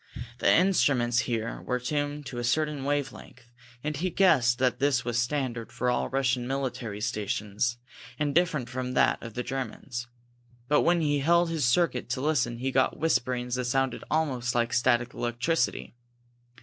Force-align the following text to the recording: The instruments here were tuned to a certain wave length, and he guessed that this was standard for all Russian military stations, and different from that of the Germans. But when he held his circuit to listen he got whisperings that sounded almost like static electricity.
The 0.39 0.51
instruments 0.51 1.19
here 1.29 1.61
were 1.61 1.79
tuned 1.79 2.25
to 2.25 2.39
a 2.39 2.43
certain 2.43 2.85
wave 2.85 3.13
length, 3.13 3.51
and 3.83 3.95
he 3.95 4.09
guessed 4.09 4.57
that 4.57 4.79
this 4.79 5.05
was 5.05 5.19
standard 5.19 5.71
for 5.71 5.91
all 5.91 6.09
Russian 6.09 6.47
military 6.47 6.99
stations, 7.01 7.77
and 8.17 8.33
different 8.33 8.67
from 8.67 8.93
that 8.93 9.21
of 9.21 9.35
the 9.35 9.43
Germans. 9.43 10.07
But 10.67 10.81
when 10.81 11.01
he 11.01 11.19
held 11.19 11.51
his 11.51 11.65
circuit 11.65 12.09
to 12.09 12.19
listen 12.21 12.57
he 12.57 12.71
got 12.71 12.97
whisperings 12.97 13.53
that 13.53 13.65
sounded 13.65 14.03
almost 14.09 14.55
like 14.55 14.73
static 14.73 15.13
electricity. 15.13 15.93